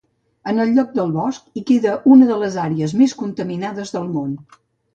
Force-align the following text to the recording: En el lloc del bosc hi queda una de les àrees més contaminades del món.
En 0.51 0.61
el 0.61 0.71
lloc 0.77 0.95
del 0.99 1.11
bosc 1.17 1.59
hi 1.59 1.63
queda 1.73 1.93
una 2.15 2.31
de 2.31 2.39
les 2.45 2.59
àrees 2.65 2.99
més 3.03 3.17
contaminades 3.23 3.95
del 3.99 4.13
món. 4.19 4.37